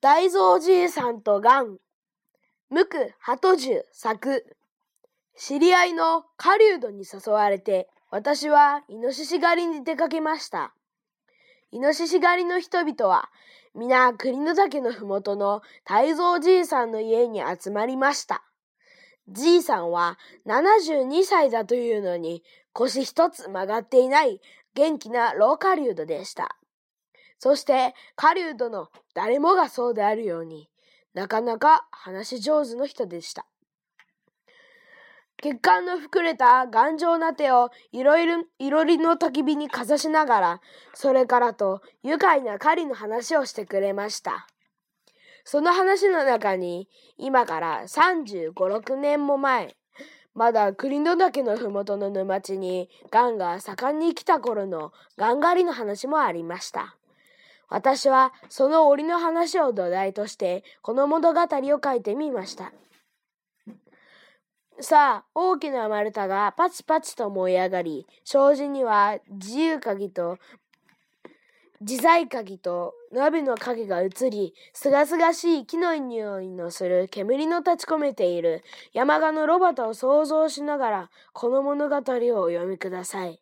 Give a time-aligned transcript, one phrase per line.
[0.00, 1.78] 大蔵じいさんとガン、
[2.70, 4.46] 無垢鳩樹作。
[5.36, 10.72] 知り合いの狩人に誘われて、私はイノシシ狩りに出かけました。
[11.72, 13.28] イノシシ狩りの人々は、
[13.74, 18.44] 皆栗の岳のふもとの大蔵じいさんの家に集まりました。
[19.28, 24.40] じいさんは72歳だというのに腰一つ曲がっていない
[24.74, 26.57] 元気な老狩人でした。
[27.38, 30.68] そして狩人の誰もがそうであるように、
[31.14, 33.46] なかなか話し上手の人でした。
[35.40, 40.60] 血管の膨れた頑丈な手をいろいろ、いろりの焚き火にかざしながら、
[40.94, 44.48] それからと愉快な狩りの話をしてくれました。
[45.44, 49.76] その話の中に、今から35、6年も前、
[50.34, 56.97] まだ栗の岳のふもとの沼地に、ガンが盛んに来た頃のガン狩りの話もありました。
[57.68, 62.72] 私はその折の話を土台としてこの物語を書いてみました。
[64.80, 70.38] さあ、大きな丸太がパチパチと燃え上がり、障子には自由鍵と
[71.80, 82.02] 自在鍵と鍋の影が映り、すがすがしい木の匂いのする煙の立ち込めている山鹿のロバタを想像しながら、この物語をお
[82.48, 83.40] 読みください。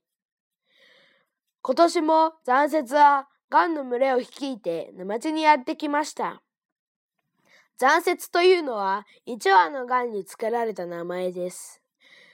[1.63, 6.43] 今年も残雪はガンの群れを率いて沼地にやってきました。
[7.79, 11.83] 残雪というのは一羽のガンに付けられた名前です。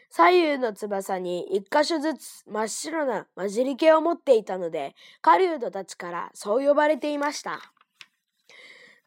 [0.09, 7.61] 左右の翼に一箇所ずつ真っ白な混じり気を持っていたので、狩人たちからそう呼ばれていました。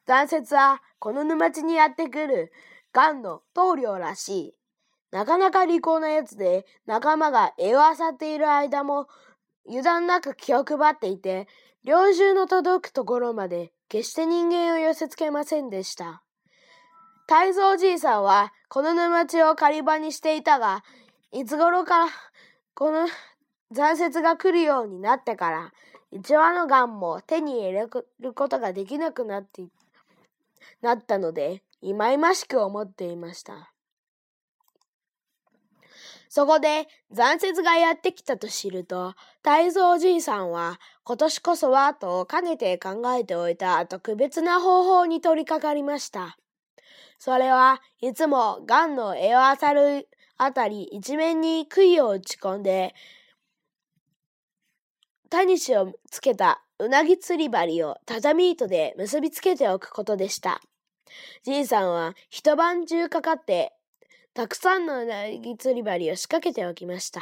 [0.05, 2.51] 残雪はこの沼地にやってくる
[2.91, 4.55] ガンの棟梁らしい。
[5.11, 9.07] なかなか利口なやつで仲間が絵を漁っている間も
[9.67, 11.47] 油断なく気を配っていて
[11.83, 16.23] 猟銃の届くところまで決して人間を寄せつけませんでした。
[17.27, 20.83] 太蔵じいさんはこの沼地を狩り場にしていたが、
[21.31, 22.07] いつ頃から
[22.73, 23.07] この
[23.71, 25.73] 残雪が来るようになってから、
[26.11, 27.87] 一羽のガンも手に入れ
[28.19, 29.65] ることができなくなって
[30.81, 33.74] なったので、いまいましく思っていました。
[36.35, 46.37] そこで残雪がやってきたと知ると、太蔵じいさんは今年こそはとかねて考えておいた特別な方法に取り掛かりました。
[47.19, 52.93] それはいつもガンの絵を漁るあたり一面に杭を打ち込んで、
[55.29, 60.59] タニシをつけたうなぎ釣り針を畳糸で結びつけておくことでした。
[61.43, 63.71] じいさんは一晩中かかって
[64.35, 67.21] たくさんのうなぎ釣り針を仕掛けておきました。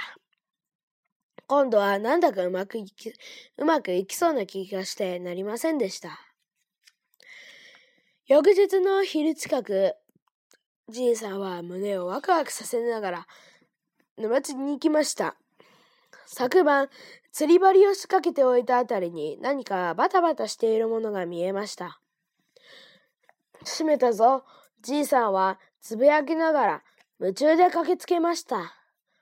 [1.46, 3.14] 今度はなんだかうまくいき、
[3.56, 6.20] うまくいきそうな気がしてなりませんでした。
[8.26, 9.94] 翌日の昼近く、
[10.90, 13.28] じいさんは胸をワクワクさせながら
[14.18, 15.36] 沼地に行きました。
[16.26, 16.90] 昨晩、
[17.32, 22.00] 釣り針を仕掛けておいたあたりに何かバタバタしているものが見えました。
[23.64, 24.46] 閉めたぞ。
[24.82, 26.84] じいさんはつぶやきながら
[27.24, 28.76] 夢中で駆けつけました。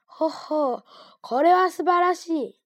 [0.07, 0.83] ほほう、
[1.21, 2.59] これは素晴らしい。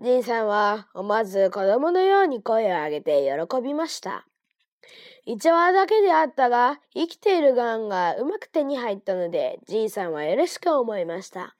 [0.00, 4.28] じいさんは思わず子供のように声を上げて喜びました。
[5.24, 11.56] 一話だけであったが、生きているガンがうまく手に入ったので、じいさんは嬉しく思いました。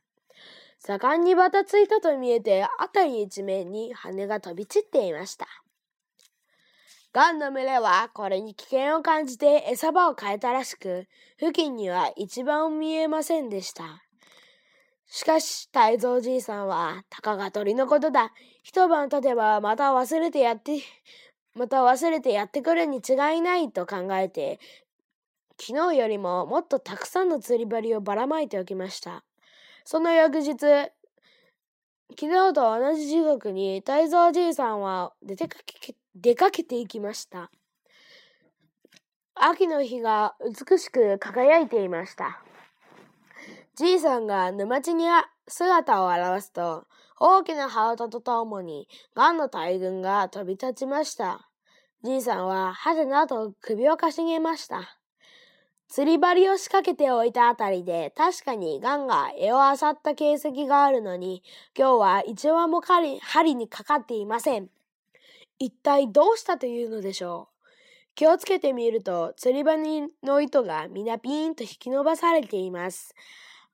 [0.78, 5.48] 盛んにバタついたと見えて、辺り一面に羽が飛び散っていました。
[7.16, 11.06] ガンの群れはこれに危険を感じて餌場を変えたらしく、
[11.38, 14.04] 付近には一番見えませんでした。
[15.06, 18.34] しかし、太蔵じいさんは、たかが鳥のことだ。
[18.62, 20.82] 一晩経てばまた忘れてやって、
[21.54, 24.60] また忘れてやってくるに違いないと考えて、
[25.59, 29.25] 昨日よりももっとたくさんの釣り針をばらまいておきました。
[29.87, 30.91] その翌日、昨
[32.10, 37.50] 日と同じ時刻に太蔵じいさんは出かけ出かけていきました。
[39.34, 42.42] 秋の日が美しく輝いていました。
[43.74, 45.04] じいさんが沼地に
[45.47, 46.86] 姿を現すと、
[47.21, 51.51] 大きな羽音とともに、ガンの大群が飛び立ちました。
[52.03, 54.98] じいさんは、はてなと首をかしげました。
[55.89, 61.42] 釣り針を仕掛けておいたあたりで、確かにガンが絵を漁った形跡があるのに、
[61.77, 64.71] 今日は一羽も針にかかっていません。
[65.58, 67.56] 一体どうしたというのでしょう。
[68.14, 73.14] 気をつけてみると、釣り針の糸がみなピーンと引き伸ばされています。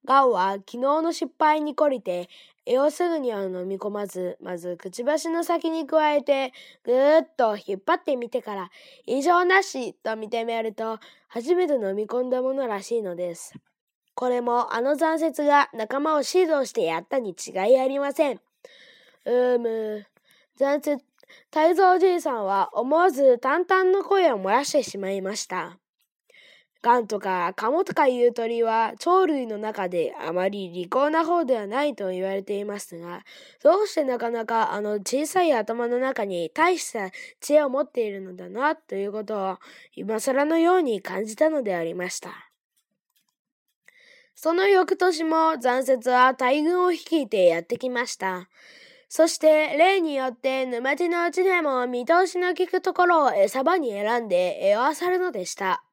[0.05, 2.29] ガンは昨日の失敗に懲りて、
[2.67, 6.52] 絵をすぐには飲み込まず、まずくちばしの先に加えて、
[6.84, 8.70] ぐーっと引っ張ってみてから、
[9.06, 10.99] 異常なしと認めると、
[11.29, 13.55] 初めて飲み込んだものらしいのです。
[14.14, 18.40] これもあの残雪が仲間を指導してやったに違いありません。
[19.25, 20.06] うーむ、
[20.56, 21.02] 残雪、
[21.50, 25.79] 太蔵じいさんは思わず淡々の声を漏らしてしまいました。
[26.82, 33.23] ガンとかカモとかいう鳥は鳥類の中であまり利口な方ではないと言われていますが、
[33.62, 39.58] どうしてなかなかあの小さい頭の中に大した知恵を持っているのだなということを
[39.94, 42.50] 今更のように感じたのでありました。
[44.34, 48.49] その翌年も残雪は大軍を率いてやってきました。
[49.14, 55.85] そして、例によって沼地のうちでも見通しの利くところを餌場に選んで絵を漁るのでした。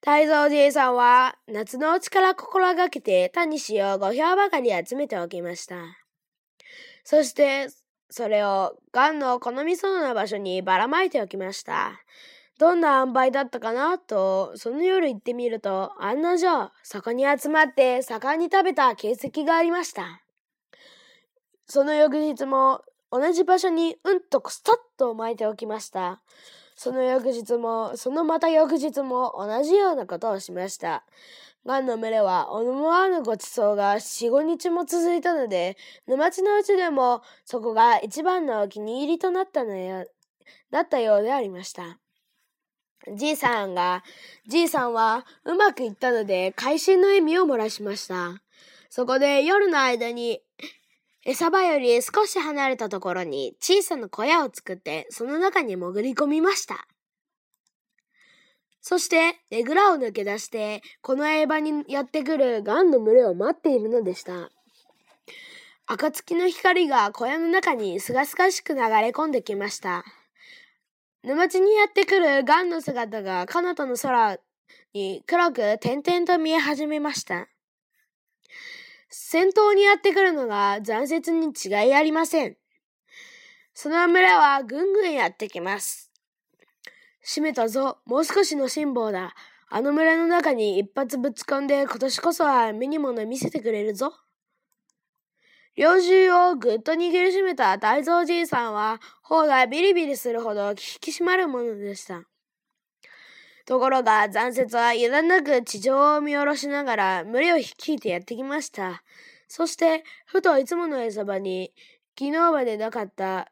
[0.00, 5.76] 太蔵じいさんは夏のうちから心がけてタニシを5票ばかり集めておきました。
[7.04, 7.68] そして、
[8.10, 12.02] それをガンの好みそうな場所にばらまいておきました。
[12.58, 20.25] どんな塩梅だったかなと、その夜行ってみると、案の定、そこに集まって盛んに食べた形跡がありました。
[21.66, 26.20] その翌日も同じ場所にうんとスタッと巻いておきました。
[26.76, 31.04] その翌日も、そのまた翌日も同じようなことをしました。
[31.64, 35.76] ガンの群れは思わぬごちそうが四五日も続いたので、
[36.06, 40.06] 沼地のうちでもそこが一番のお気に入りとなったのよ、
[40.70, 41.98] なったようでありました。
[43.14, 44.04] じいさんが、
[44.46, 48.34] じいさんはうまくいったので会心の笑みを漏らしました。
[48.88, 50.40] そこで夜の間に、
[51.28, 56.86] 餌場より少し離れたところに小さな小屋を作ってその中に潜り込みました。
[58.80, 64.52] そして、ねぐらを抜け出して、この映場にやってくるガンの群れを待っているのでした。
[65.86, 70.04] 暁の光が小屋の中にすがすがしく流れ込んできました。
[71.24, 74.38] 沼地にやってくるガンの姿が彼方の空
[74.94, 77.48] に黒く点々と見え始めました。
[79.18, 82.56] 先頭にやってくるのが残雪に違いありません。
[83.72, 86.12] その群れはぐんぐんやってきます。
[87.22, 89.34] 閉めたぞ、もう少しの辛抱だ。
[89.70, 94.12] あの村の中に一発ぶち込んで今年こそは目に物見せてくれるぞ。
[95.76, 102.22] 猟銃をぐっと握りしめた大蔵じいさんは、頬がビリビリするほど引き締まるものでした。
[103.66, 109.02] ところが残雪は油断なく地上を見下ろしながら群れを率いてやってきました。
[109.48, 111.72] そして、ふといつもの餌場に、
[112.18, 113.50] 昨日までなかった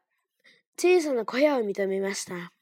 [0.79, 2.53] 小さな小屋を認めました。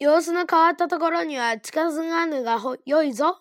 [0.00, 3.38] 様子の変わったところには近づがぬが良いぞ。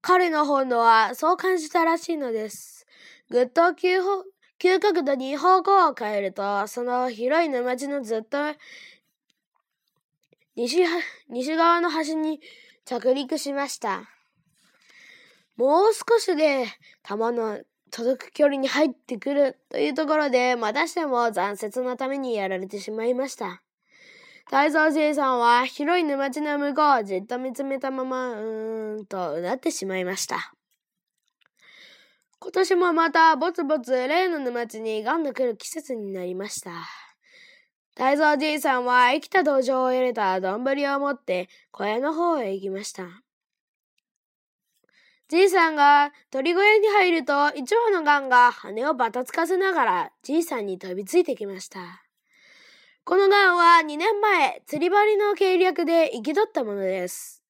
[0.00, 2.86] 彼の本能はそう感じたらしいのです。
[3.30, 3.98] ぐっと急
[4.58, 8.38] 急角度に方向を変えると、その広い沼地のずっと
[10.56, 10.84] 西
[11.28, 12.40] 西側の端に
[12.84, 14.08] 着陸しました。
[15.56, 16.66] もう少しで
[17.02, 17.60] 弾の
[17.90, 23.62] 届く距離に入ってくるというところで、またしても残雪のためにやられてしまいました。
[24.46, 30.54] 太蔵じいさんは広い沼地の向こうをじっと見つめたまま、うーんとうなってしまいました。
[32.40, 37.03] 今年もまたぼつぼつ例の沼地にガンの来る季節になりました。
[37.96, 43.04] 太蔵じいさんは生きた道場を入れた丼を持って小屋の方へ行きました。
[45.28, 52.04] じいさんが鳥小屋に入ると一羽のガンが羽をばたつかせながらじいさんに飛びついてきました。
[53.04, 57.42] このガンは2年前釣り針の計略で生き取ったものです。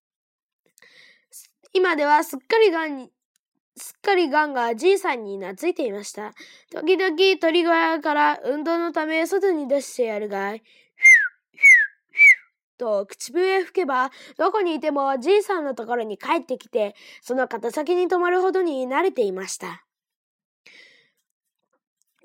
[1.73, 3.11] 今ではすっかりガンに
[3.77, 6.33] すっかりガンがじいさんに懐いていました。
[6.71, 10.63] 時々鳥小屋から運動のため外に出してやるがい、
[12.79, 19.85] と口笛吹けば、どこにいてもじいさんのところに帰ってきて、その肩先に止まるほどに慣れていました。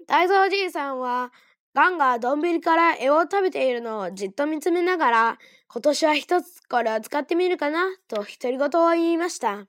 [0.05, 1.33] 大蔵じいさんは、
[1.73, 9.65] ガンが丼から絵を食べているのをじっと見つめながら、今年は一つこれを使ってみるかな、と独り言を言いました。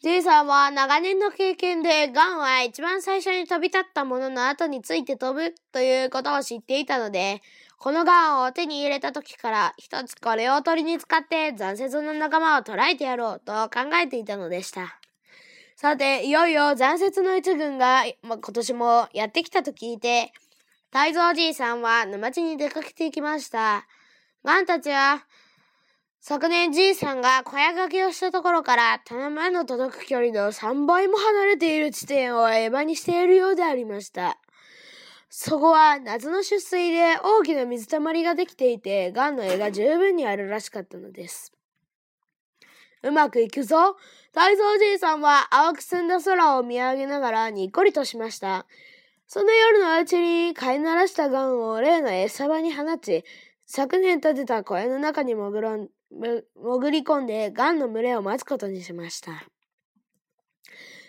[0.00, 7.42] じいさんは長年の経験で、ガンは一番最初に飛び立ったものの後について飛ぶということを知っていたので、
[7.78, 15.00] このガンを手に入れた時から一つこれを鳥に使って残雪の仲間を捕らえてやろうと考えていたのでした。
[15.74, 20.32] さて、いよいよ残雪の一軍が、ま、今年もやってきたと聞いて、
[20.92, 23.84] 太蔵じいさんは沼地に出かけていきました。
[24.44, 25.26] ガンたちは、
[26.20, 34.38] 昨年じいさんが小屋掛けをしたところから棚前の届く距離の3倍も離れている地点をエヴァにしているようでありました。
[35.30, 41.52] そこは夏の出水で大きな水たまりができていて、ガンの絵が十分にあるらしかったのです。
[43.02, 43.96] うまくいくぞ
[44.32, 48.66] 太蔵じいさんは青く澄んだ空を見上げながらにっこりとしました。
[49.28, 53.24] その夜のうちに飼いならしたガンを例の餌場に放ち、
[53.66, 59.44] 昨年建てた小屋の中に潜ろん潜り込んでガンの群れを待つことにしました。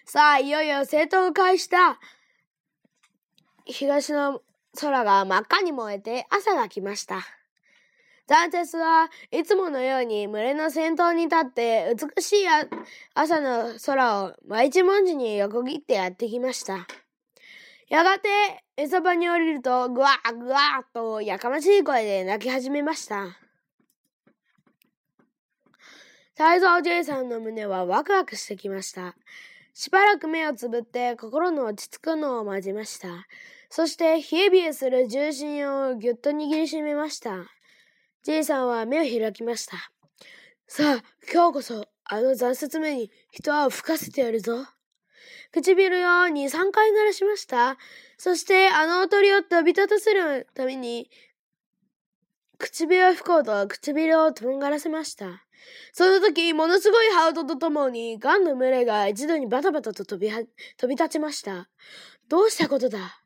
[0.05, 1.99] さあ、いよいよ生徒を開した。
[3.65, 4.41] 東の
[4.79, 7.21] 空が真っ赤に燃えて朝が来ました。
[8.27, 12.45] ザンセスはいつものように群れの先頭に立って美しい
[13.15, 16.85] 朝の空を毎日文字に横切ってやってきました。
[17.87, 18.29] やがて
[18.77, 23.48] 餌場に降りるとぐわーぐわーとやかましい声で泣き始めました。
[26.39, 29.13] 太蔵じいさんの胸はワクワクしてきました。
[29.73, 33.27] しばらく目をつぶって心の落ち着くのを待ちました。
[33.69, 37.43] そして冷え冷えする重心をぎゅっと握りしめました。
[38.23, 39.91] じいさんは目を開きました。
[40.65, 44.65] さあ、今日こそ、あの残雪目に一泡吹かせてやるぞ。
[45.51, 47.77] 唇を2、3回鳴らしました。
[48.17, 51.11] そして、あの鳥を飛び立たせるために、
[52.57, 55.43] 唇を吹こうと唇をとんがらせました。
[55.93, 60.41] その時、ものすごいハートとともに、ガンの群れが一度にバタバタと飛びは、
[60.77, 61.69] 飛び立ちました。
[62.27, 63.21] どうしたことだ？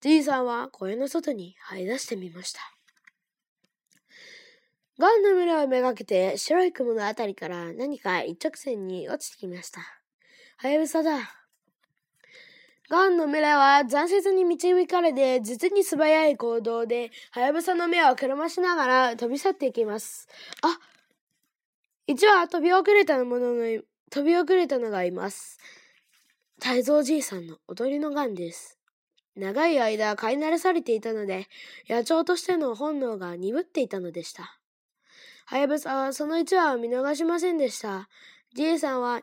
[0.00, 2.60] じいさんは小屋の外に這い出してみました。
[4.98, 9.80] ガンの群れをめがけて白い雲のあたりから何か一直線に落ちてきました。
[10.58, 11.18] はやぶさだ。
[12.88, 20.28] ガンの群れは残雪に導かれて実に素早い行動で、はやぶさの目をくるましながら飛び去っていきます。
[20.62, 20.78] あ
[22.08, 25.58] 一羽飛び遅れたものの、飛び遅れたのがいます。
[26.62, 28.78] 太蔵じいさんの踊りのガンです。
[29.34, 31.48] 長い間飼い慣らされていたので、
[31.88, 34.60] 野鳥としての本能が鈍っていたのでした。
[35.46, 38.08] はやぶさはその一話を見逃しませんでした。
[38.54, 39.22] じいさんは、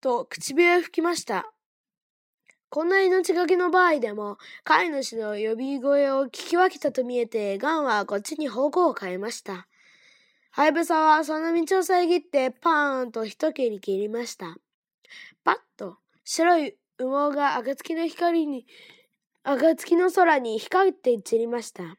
[0.00, 1.52] と唇を吹きました。
[2.72, 9.68] こんな命がけの場合でも、飼い主の呼び声を聞き分けたと見えて、ガンはこっちに方向を変えました。
[10.52, 14.56] はやぶさはその道を遮ってパーンと一蹴り切りました。
[15.44, 18.64] パッと白い羽毛が暁の光に、
[19.42, 21.98] 暁の空に光って散りました。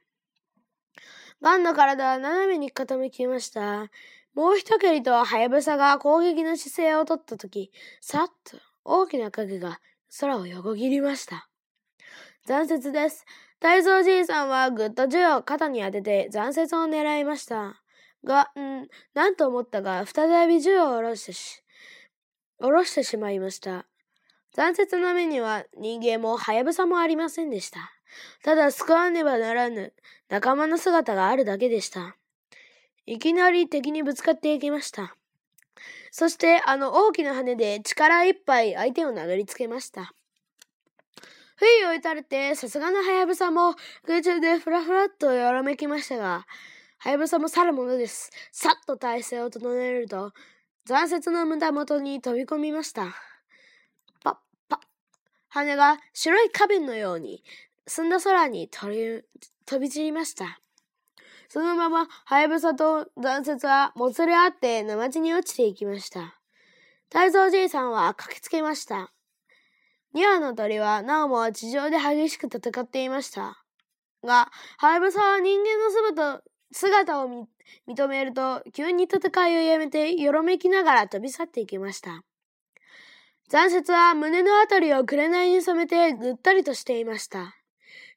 [1.39, 3.91] ガンの体は斜めに傾きました。
[4.33, 9.79] もう一蹴りとハヤブサが攻撃の姿勢をとったとき、さっと大きな影が
[10.19, 11.49] 空を横切りました。
[12.45, 13.25] 残雪です。
[13.59, 17.81] 大蔵じいさんはぐっと銃を肩に当てて残雪を狙いました。
[18.23, 21.63] が、ん、なんと思ったが、再び銃を下ろしてし、
[22.59, 23.85] 下ろしてしまいました。
[24.53, 27.91] 残雪の目には人間もハヤブサもありませんでした。
[28.43, 29.93] ただ救わねばならぬ
[30.29, 32.17] 仲間の姿があるだけでした。
[33.05, 35.15] いきなり敵にぶつかっていきました。
[36.11, 40.13] そしてあの大きな羽で力いっぱい相手を殴りつけました。
[41.55, 43.75] 不意を打たれてさすがのハヤブサも
[44.05, 46.45] 空中でふらふらっとよろめきましたが、
[46.97, 48.31] ハヤブサも去るものです。
[48.51, 50.33] さっと体勢を整えると、
[50.85, 53.15] 残雪の胸元に飛び込みました。
[54.23, 54.35] パッ
[54.67, 54.79] パッ。
[55.49, 57.43] 羽が白い花弁のように
[57.87, 60.62] 澄んだ空に飛び散りました。
[61.49, 66.39] そのまま、ハヤブサと残雪はもつれ合って沼地に落ちていきました。
[67.11, 69.11] 太蔵じいさんは駆けつけました。
[70.15, 73.63] 2羽の鳥はなおも地上で激しく戦っていました。
[74.23, 77.47] が、ハヤブサは人間の姿姿を
[77.87, 82.23] 認めると、急に戦いをやめて、よろめきながら飛び去っていきました。
[83.49, 87.55] 残雪は胸のあたりを紅に染めてぐったりとしていました。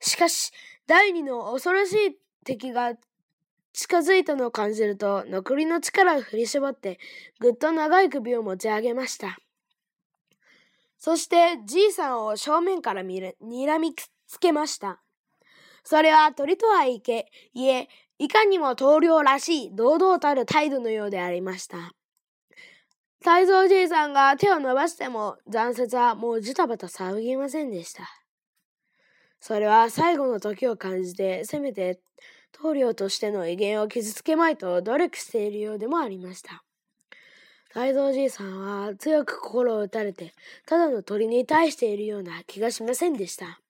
[0.01, 0.53] しかし、
[0.87, 2.95] 第二の恐ろしい敵が
[3.77, 6.99] 近づいたのを感じると、残りの力を振り絞って、
[7.41, 9.37] ぐっと長い首を持ち上げました。
[10.97, 15.03] そして、じいさんを正面から見る、睨みつけました。
[15.85, 21.93] それは鳥とはいけ、いえ、いかにも棟梁らしい堂々たる態度のようでありました。
[23.19, 28.09] 太蔵じいさんが手を伸ばしても、残雪はもうジタバタ騒ぎませんでした。
[29.39, 32.01] それは最後の時を感じて、せめて
[32.61, 36.63] 棟梁としての威厳を傷つけまいと努力しているようでもありました。
[37.75, 40.33] 大蔵じいさんは強く心を打たれて、
[40.67, 43.61] ただの鳥に対しているような気がしませんでした。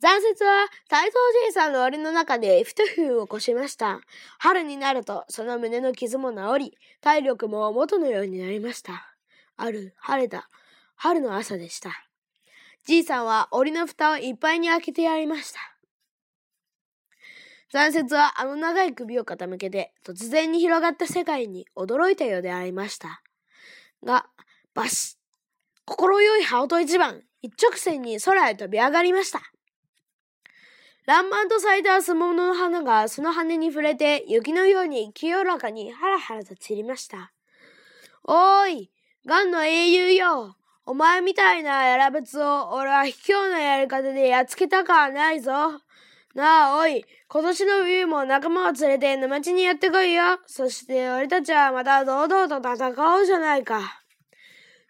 [0.00, 4.00] 残雪は大蔵じいさんの檻の中でふとふを起こしました。
[4.38, 9.14] 春になるとその胸の傷も治り、体力も元のようになりました。
[9.56, 10.48] ある晴れた
[10.94, 11.90] 春の朝でした。
[12.86, 15.75] じいさんは檻の蓋をいっぱいに開けてやりました。
[17.72, 23.22] 残雪はあの長い首を傾けて突然に広がった世界に驚いたようでありました。
[24.04, 24.26] が、
[24.74, 25.16] バシッ
[25.84, 29.40] 心よい羽音一番、一直線に空へ飛び上がりました。
[31.06, 37.32] 爛漫と咲いたスモモの花がその羽に触れて雪のように清らかにハラハラと散りました。
[38.24, 38.90] おーい、
[39.24, 40.56] ガンの英雄よ。
[40.84, 45.52] お前みたいなやらべつを俺は卑怯なやり方でやっつけたかはないぞ。
[46.36, 50.38] なあ、おい、今年の冬も仲間を連れて沼地にやってこいよ。
[50.44, 53.80] そして俺たちはまた堂々と戦おうじゃないか。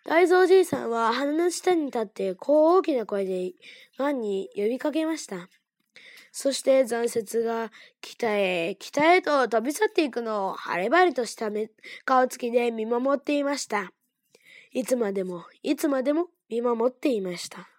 [0.05, 3.53] 大蔵じいさんは鼻の下に立ってこう大きな声で
[3.97, 5.49] ガンに呼びかけました。
[6.33, 11.51] そして残雪が北へ北へと飛び去っていくのを晴れ晴れとした
[12.05, 13.93] 顔つきで見守っていました。
[14.73, 17.76] いつまでもいつまでも見守っていました。